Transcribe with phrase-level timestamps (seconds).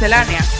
[0.00, 0.59] Miscelánea.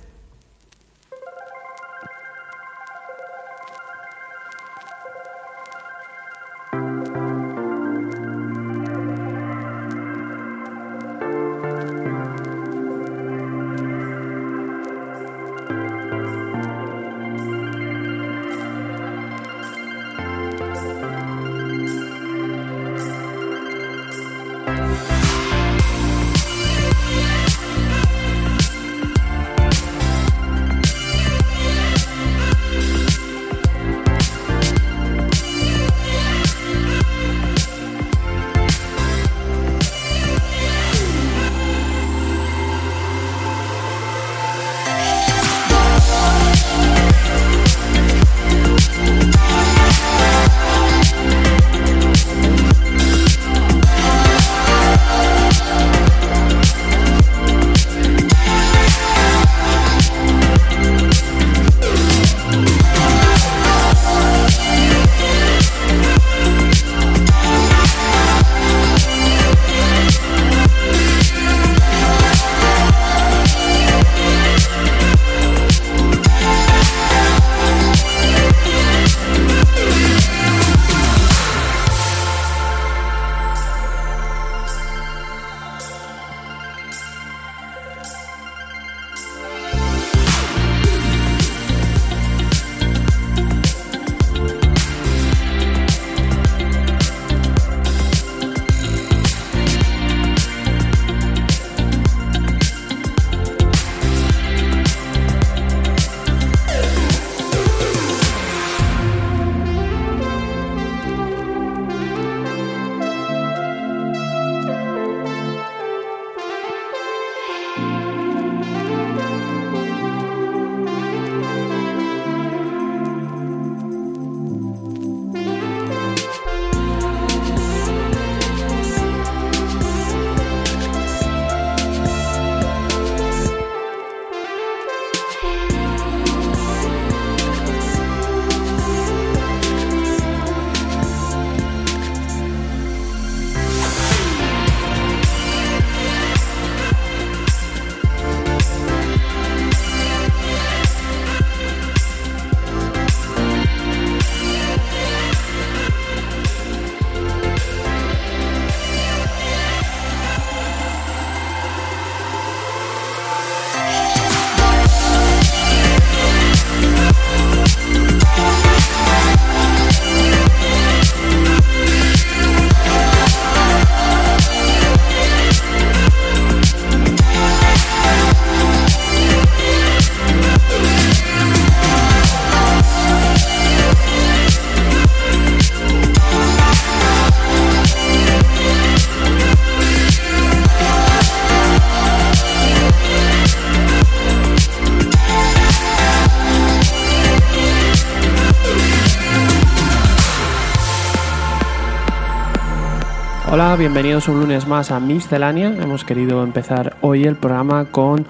[204.01, 205.75] Bienvenidos un lunes más a Miscelánea.
[205.79, 208.25] Hemos querido empezar hoy el programa con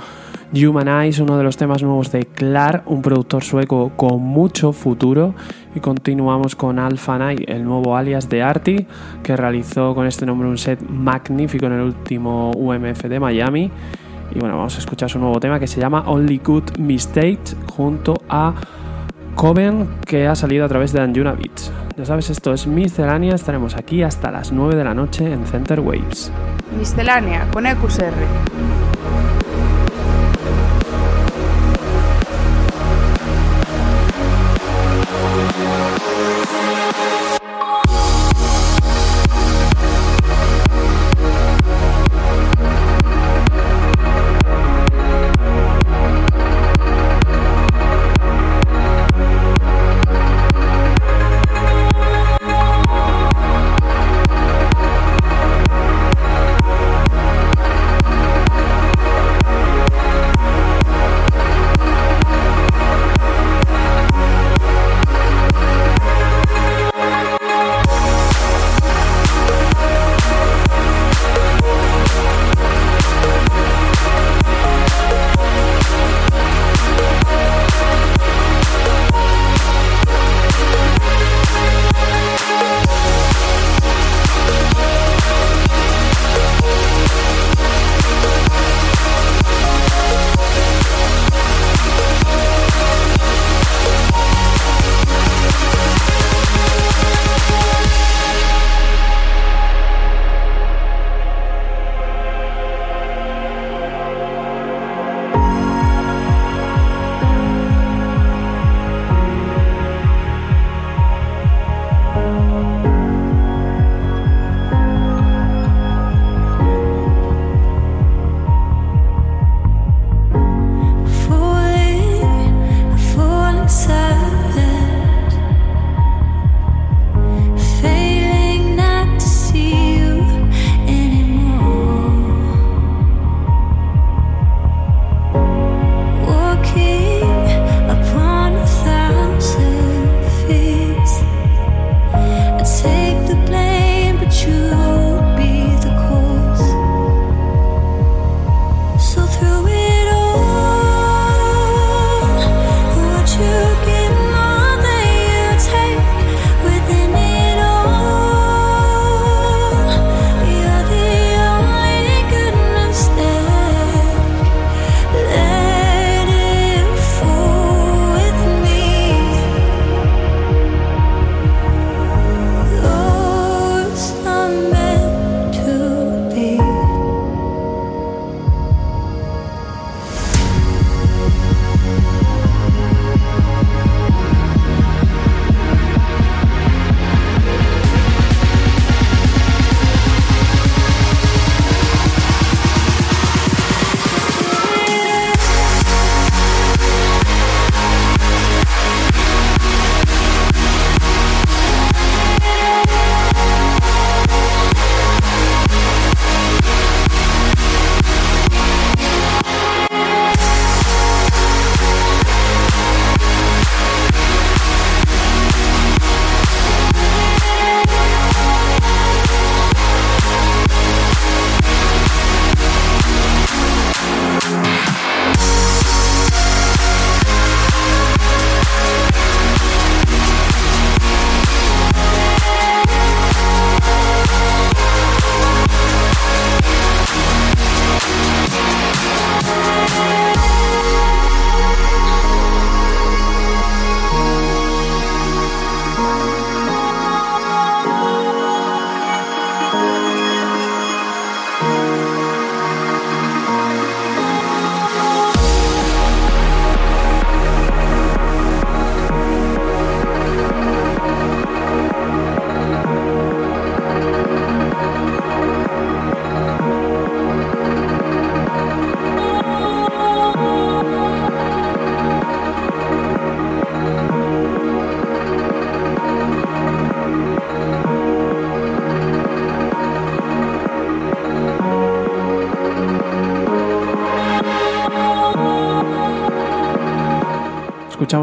[0.52, 5.34] Humanize, uno de los temas nuevos de Clar, un productor sueco con mucho futuro.
[5.74, 8.86] Y continuamos con Alpha Night, el nuevo alias de Arti,
[9.24, 13.72] que realizó con este nombre un set magnífico en el último UMF de Miami.
[14.36, 18.16] Y bueno, vamos a escuchar su nuevo tema que se llama Only Good Mistakes junto
[18.28, 18.56] a
[19.36, 21.72] Coven, que ha salido a través de Anjuna Beats.
[21.98, 25.80] Ya sabes, esto es Miscelánea, estaremos aquí hasta las 9 de la noche en Center
[25.80, 26.32] Waves.
[26.78, 28.14] Miscelánea con EQSR.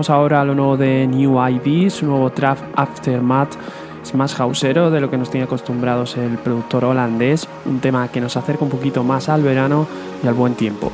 [0.09, 3.57] Ahora lo nuevo de New ID, su nuevo trap Aftermath.
[4.01, 8.21] Es más hausero de lo que nos tiene acostumbrados el productor holandés, un tema que
[8.21, 9.89] nos acerca un poquito más al verano
[10.23, 10.93] y al buen tiempo.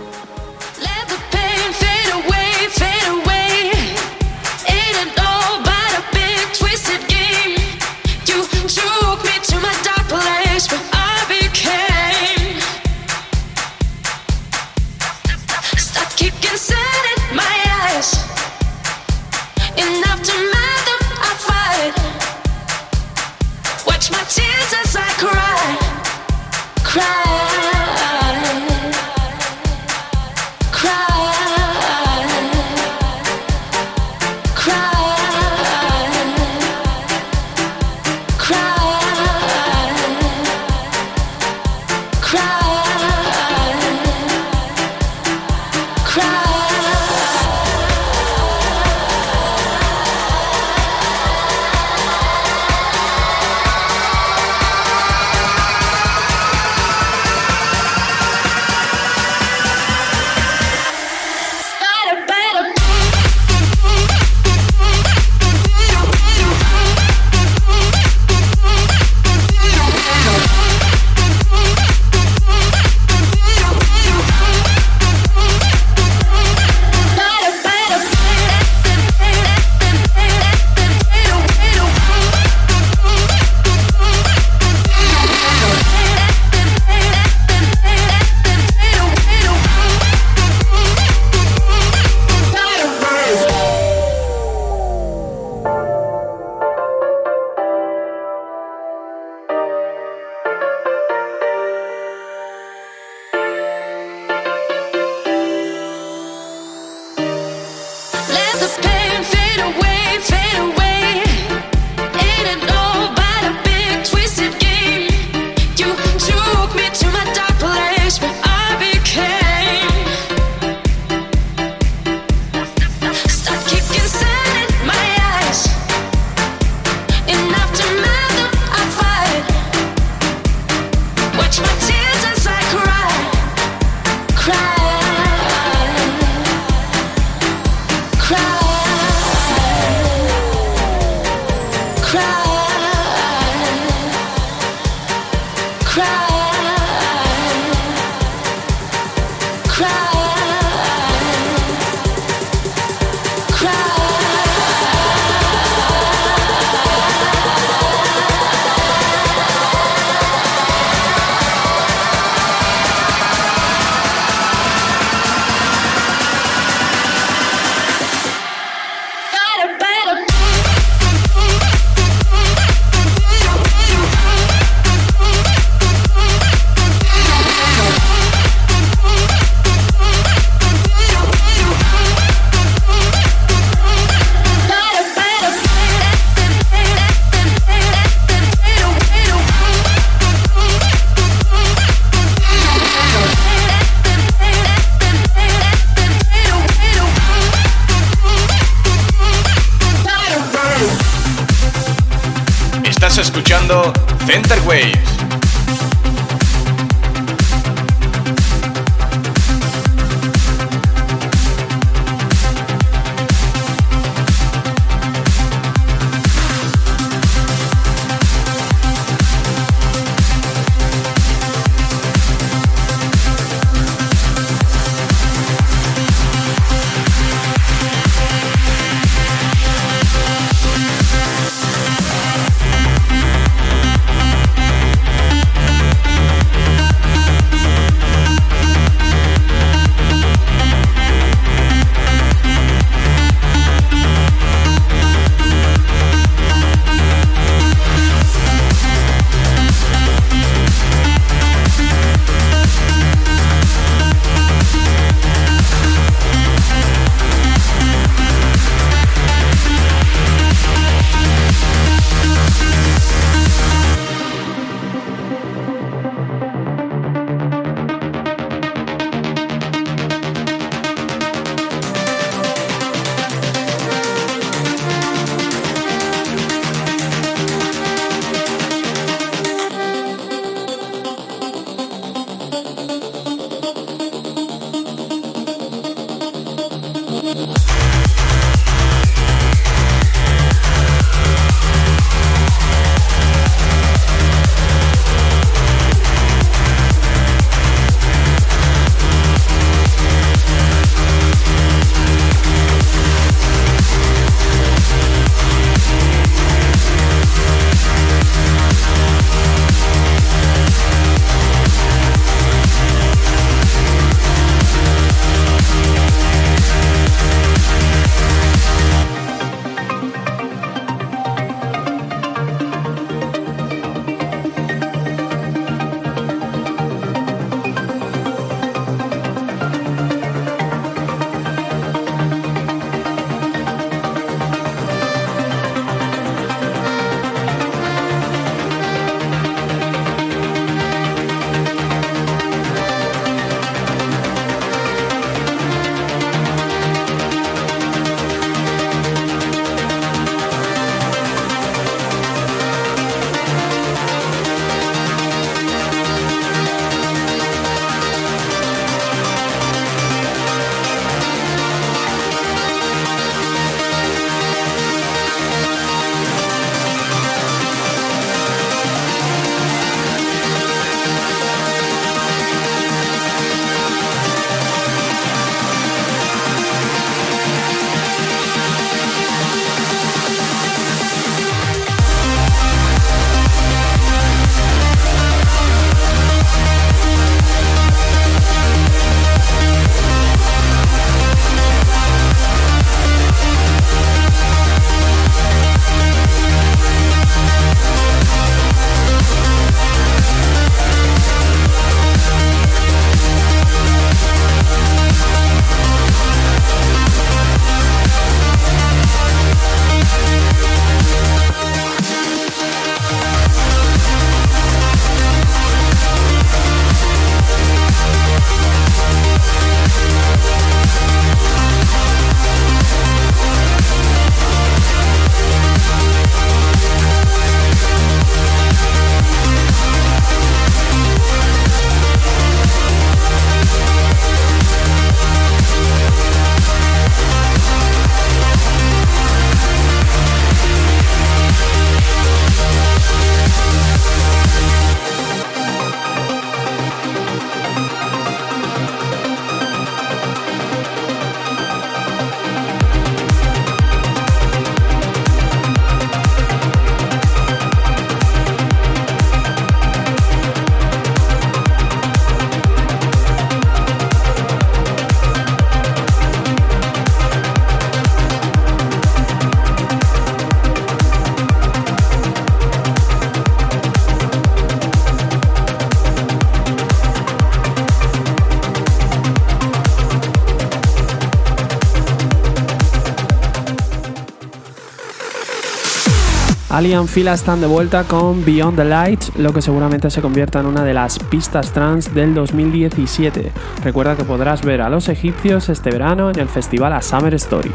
[486.75, 490.67] Alien Fila están de vuelta con Beyond the Lights, lo que seguramente se convierta en
[490.67, 493.53] una de las pistas trans del 2017.
[493.85, 497.71] Recuerda que podrás ver a los egipcios este verano en el festival A Summer Story.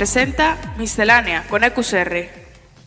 [0.00, 2.26] Presenta Miscelánea con EQSR.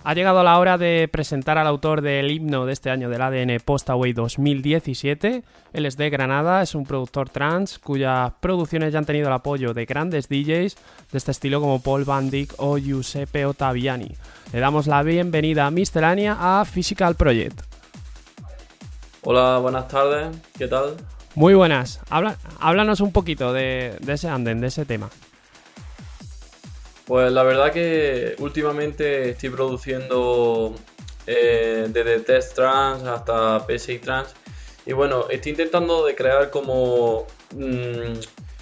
[0.04, 3.60] Ha llegado la hora de presentar al autor del himno de este año del ADN
[3.64, 5.44] Postaway 2017.
[5.74, 9.76] Él es de Granada, es un productor trans cuyas producciones ya han tenido el apoyo
[9.76, 10.76] de grandes DJs
[11.12, 14.10] de este estilo como Paul Van Dyck o Giuseppe Ottaviani.
[14.52, 17.62] Le damos la bienvenida a Miscelánea a Physical Project.
[19.22, 20.96] Hola, buenas tardes, ¿qué tal?
[21.36, 22.00] Muy buenas.
[22.60, 25.12] háblanos un poquito de, ese anden, de ese tema.
[27.14, 30.74] Pues la verdad que últimamente estoy produciendo
[31.28, 34.34] eh, desde test trans hasta PSI trans
[34.84, 38.18] y bueno, estoy intentando de crear como mm,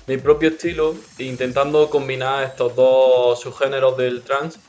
[0.05, 4.59] mi propio estilo intentando combinar estos dos subgéneros del trans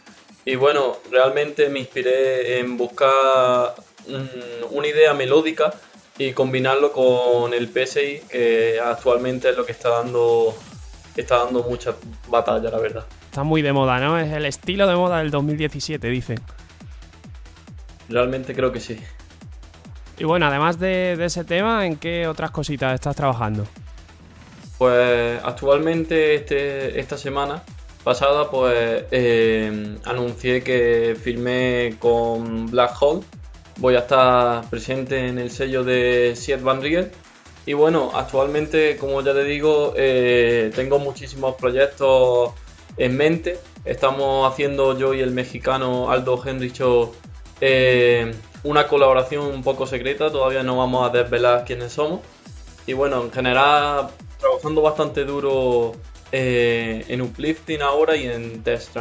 [0.44, 3.74] y bueno, realmente me inspiré en buscar
[4.06, 5.74] mm, una idea melódica
[6.18, 10.54] y combinarlo con el PSI que actualmente es lo que está dando
[11.16, 11.96] está dando mucha
[12.28, 13.04] batalla, la verdad.
[13.32, 14.18] Está muy de moda, ¿no?
[14.18, 16.38] Es el estilo de moda del 2017, dicen.
[18.10, 18.98] Realmente creo que sí.
[20.18, 23.66] Y bueno, además de, ese tema, ¿en qué otras cositas estás trabajando?
[24.76, 27.62] Pues actualmente este, esta semana
[28.04, 33.22] pasada pues eh, anuncié que firmé con Black Hole.
[33.78, 37.10] Voy a estar presente en el sello de Siet Van Riel.
[37.64, 42.52] Y bueno, actualmente, como ya te digo, eh, tengo muchísimos proyectos
[42.96, 43.58] en mente.
[43.84, 47.12] Estamos haciendo yo y el mexicano Aldo Henricho
[47.60, 52.20] eh, una colaboración un poco secreta, todavía no vamos a desvelar quiénes somos.
[52.86, 55.92] Y bueno, en general trabajando bastante duro
[56.32, 58.96] eh, en Uplifting ahora y en Test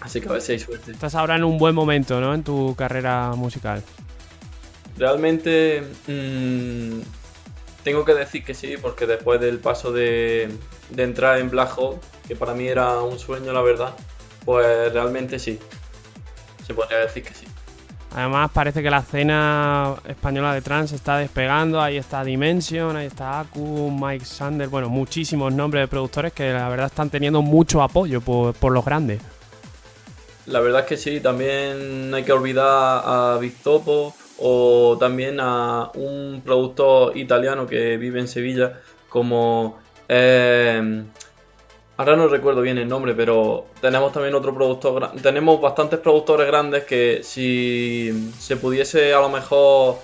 [0.00, 0.92] Así que a ver si hay suerte.
[0.92, 2.34] Estás ahora en un buen momento, ¿no?
[2.34, 3.82] En tu carrera musical.
[4.96, 7.00] Realmente mmm,
[7.84, 10.50] tengo que decir que sí, porque después del paso de,
[10.96, 13.94] entrar en Black Hole, que para mí era un sueño, la verdad,
[14.44, 15.58] pues realmente sí.
[16.66, 17.46] Se podría decir que sí.
[18.14, 23.40] Además parece que la escena española de trans está despegando, ahí está Dimension, ahí está
[23.40, 28.20] Aku, Mike Sander, bueno, muchísimos nombres de productores que la verdad están teniendo mucho apoyo
[28.20, 29.20] por, por los grandes.
[30.46, 35.90] La verdad es que sí, también no hay que olvidar a Topo o también a
[35.94, 39.78] un productor italiano que vive en Sevilla como...
[40.08, 41.04] Eh,
[41.96, 46.84] ahora no recuerdo bien el nombre, pero tenemos también otro productor, tenemos bastantes productores grandes
[46.84, 49.96] que si se pudiese a lo mejor,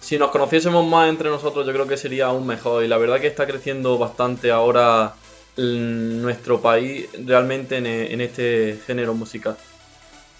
[0.00, 2.84] si nos conociésemos más entre nosotros, yo creo que sería aún mejor.
[2.84, 5.14] Y la verdad que está creciendo bastante ahora
[5.56, 9.56] nuestro país realmente en este género musical.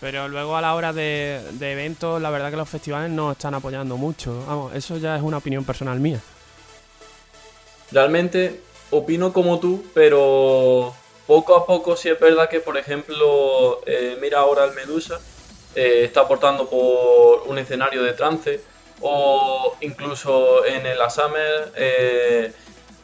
[0.05, 3.97] Pero luego a la hora de, eventos, la verdad que los festivales no están apoyando
[3.97, 4.45] mucho.
[4.47, 6.21] Vamos, eso ya es una opinión personal mía.
[7.91, 8.61] Realmente
[8.95, 10.95] opino como tú, pero
[11.27, 15.21] poco a poco sí es verdad que, por ejemplo, eh, mira ahora el Medusa,
[15.75, 18.61] eh, está aportando por un escenario de trance,
[19.01, 22.53] o incluso en el Asamer, eh,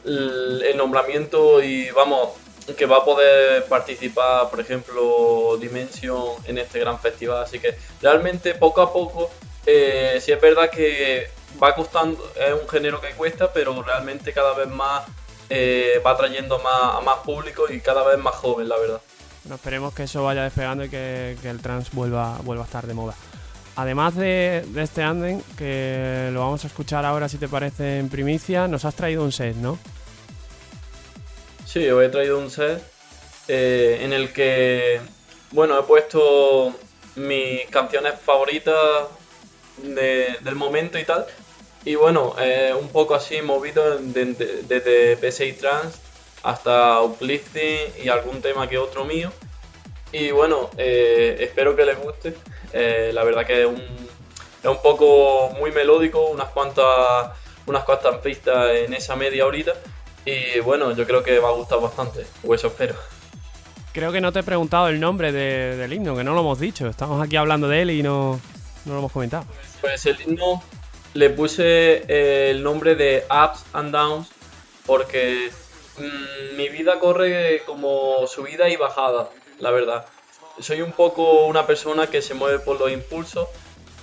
[0.05, 2.29] el nombramiento y vamos,
[2.77, 7.43] que va a poder participar, por ejemplo, Dimension en este gran festival.
[7.43, 9.29] Así que realmente poco a poco,
[9.65, 11.27] sí es verdad que
[11.61, 15.03] va costando, es un género que cuesta, pero realmente cada vez más
[15.53, 19.01] eh, va trayendo más, a más público y cada vez más joven, la verdad.
[19.43, 22.93] Bueno, esperemos que eso vaya despegando y que, el trans vuelva, vuelva a estar de
[22.93, 23.15] moda.
[23.75, 28.07] Además de, de este anden, que lo vamos a escuchar ahora si te parece en
[28.07, 29.77] primicia, nos has traído un set, ¿no?
[31.65, 32.81] Sí, os he traído un set
[33.49, 35.01] eh, en el que,
[35.51, 36.73] bueno, he puesto
[37.15, 39.07] mis canciones favoritas
[39.83, 41.25] del momento y tal.
[41.83, 45.99] Y bueno, eh, un poco así movido desde PSI Trans
[46.43, 49.31] hasta Uplifting y algún tema que otro mío.
[50.11, 52.35] Y bueno, eh, espero que les guste.
[53.13, 53.81] la verdad que es un,
[54.61, 57.31] es un poco muy melódico, unas cuantas,
[57.65, 59.73] unas cuantas pistas en esa media horita.
[60.25, 62.95] Y bueno, yo creo que va a gustar bastante, o eso espero.
[63.91, 66.87] Creo que no te he preguntado el nombre del himno, que no lo hemos dicho.
[66.87, 68.39] Estamos aquí hablando de él y no,
[68.85, 69.45] no lo hemos comentado.
[69.81, 70.61] Pues el himno
[71.13, 74.27] le puse eh, el nombre de Ups and Downs
[74.85, 75.51] porque
[75.97, 80.05] mm, mi vida corre como subida y bajada, la verdad.
[80.59, 83.47] Soy un poco una persona que se mueve por los impulsos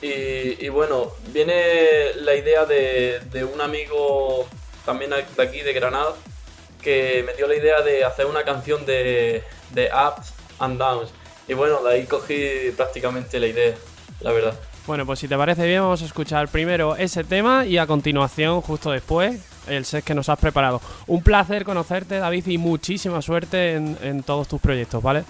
[0.00, 3.20] y, bueno, viene la idea de,
[3.52, 4.46] un amigo
[4.84, 6.14] también de aquí, de Granada,
[6.80, 9.42] que me dio la idea de hacer una canción de,
[9.74, 11.10] ups and downs.
[11.48, 13.74] Y bueno, ahí cogí prácticamente la idea,
[14.20, 14.54] la verdad.
[14.88, 18.62] Bueno, pues si te parece bien, vamos a escuchar primero ese tema y a continuación,
[18.62, 20.80] justo después, el set que nos has preparado.
[21.06, 25.24] Un placer conocerte, David, y muchísima suerte en, todos tus proyectos, ¿vale?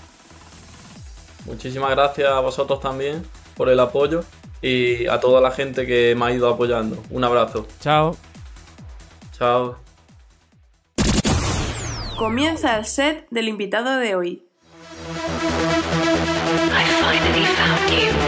[1.44, 3.24] Muchísimas gracias a vosotros también
[3.56, 4.22] por el apoyo
[4.62, 7.02] y a toda la gente que me ha ido apoyando.
[7.10, 7.66] Un abrazo.
[7.80, 8.16] Chao.
[9.36, 9.76] Chao.
[12.16, 14.48] Comienza el set del invitado de hoy.
[18.12, 18.27] was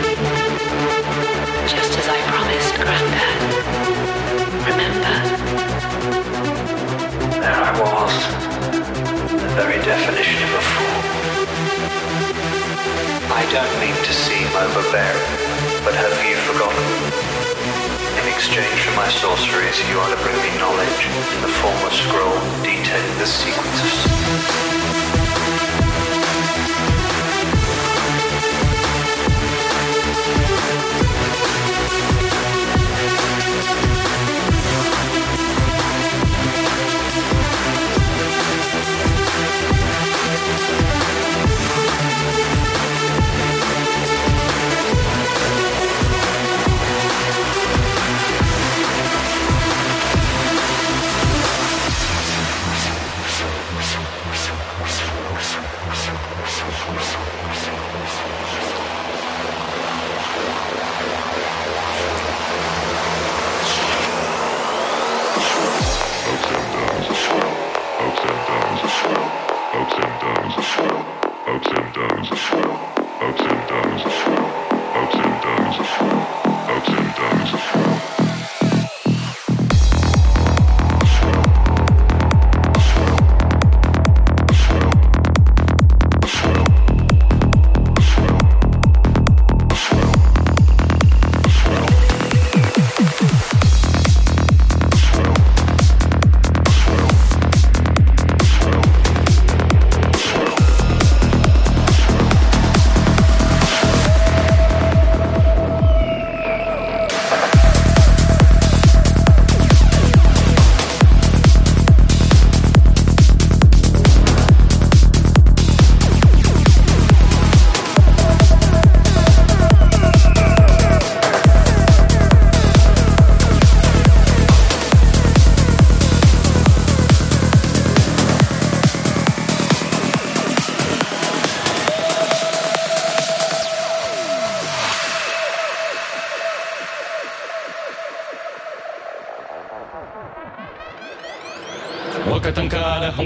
[9.90, 11.00] definition of a fool.
[13.34, 15.30] I don't mean to seem overbearing,
[15.82, 16.86] but have you forgotten?
[18.22, 21.02] In exchange for my sorceries, you are to bring me knowledge
[21.34, 24.79] in the form of scroll detailing the sequences.
[24.79, 24.79] し
[69.80, 70.56] ups and downs,
[71.46, 72.30] ups and downs,
[73.22, 74.04] ups and downs,
[76.68, 77.59] ups and downs.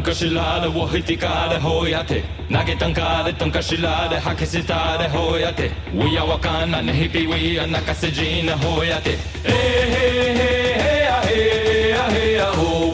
[0.05, 9.19] kashilaare Wahitika, hitikaare hoyate nagetankaare tankashilaare hakisitaare hoyate wiya wakana nihipi wiya nakasijine hoyate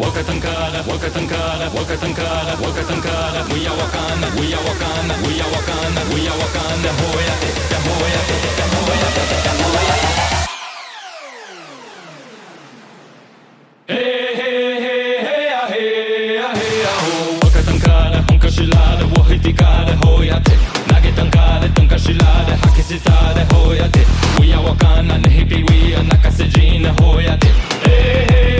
[0.00, 6.36] Wakatankara, Wakatankara, Wakatankara, Wakatankara, we are Wakanda, we are Wakanda, we are Wakanda, we are
[6.40, 10.39] Wakanda, Hoyate, the Hoyate, the Hoyate, the Hoyate.
[22.10, 23.46] cilade Hake sitade
[24.40, 27.46] We are wakana nehipiwia nakasejine hojade
[27.84, 28.59] Hey hey.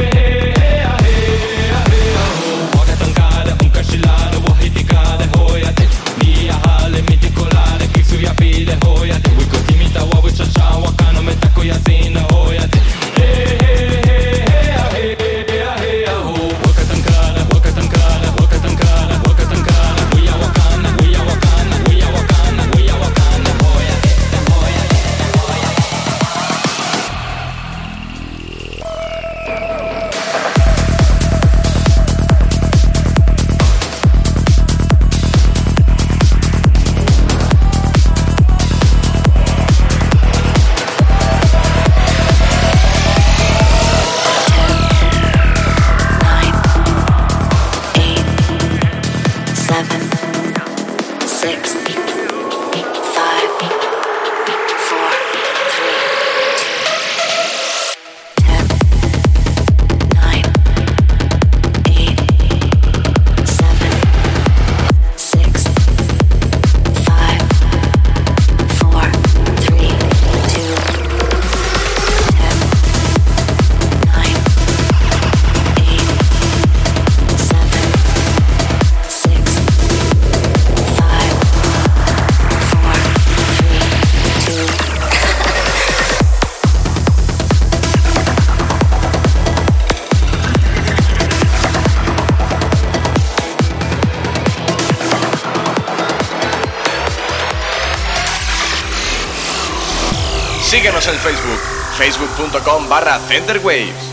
[103.11, 104.10] para Thunder Waves.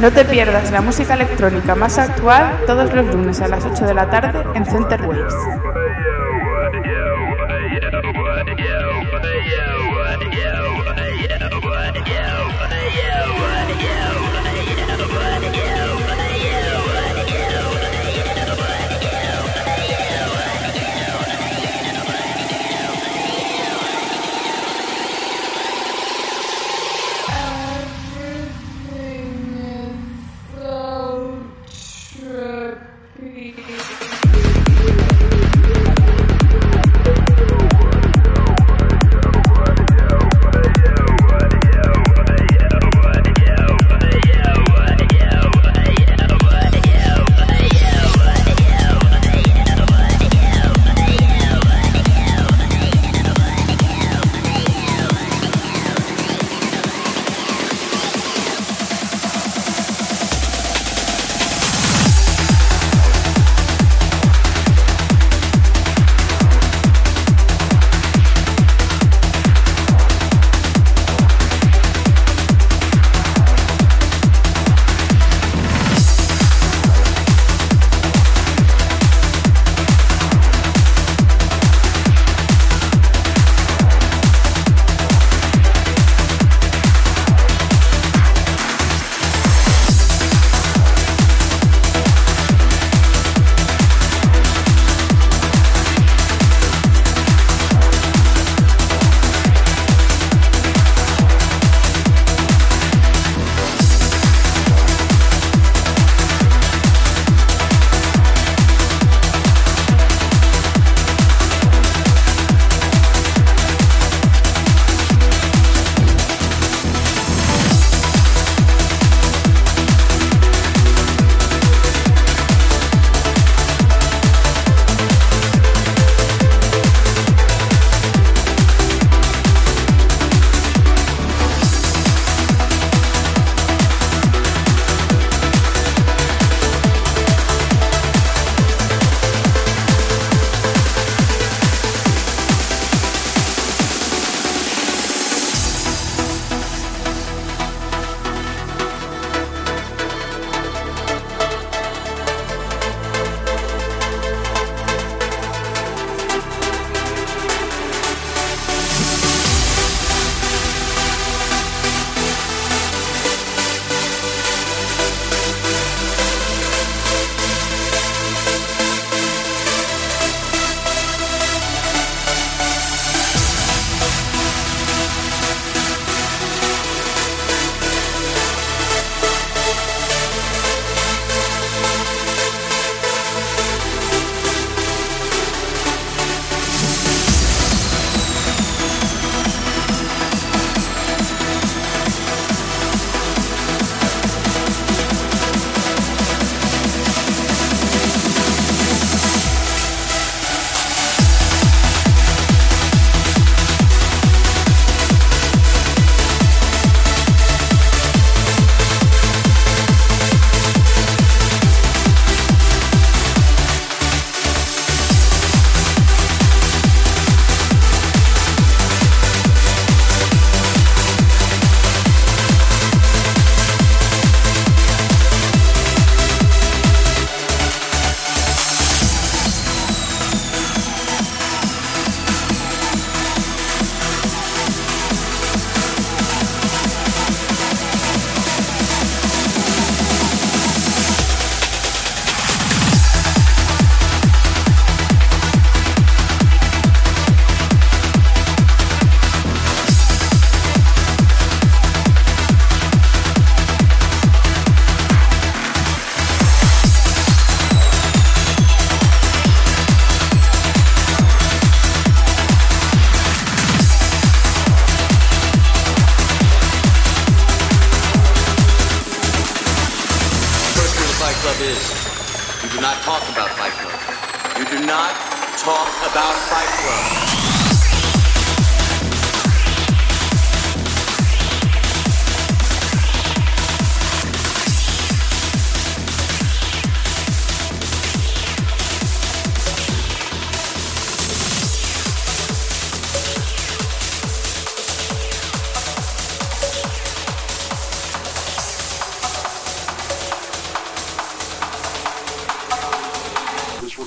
[0.00, 3.92] No te pierdas la música electrónica más actual todos los lunes a las 8 de
[3.92, 5.34] la tarde en Center Waves.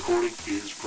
[0.06, 0.83] Recording is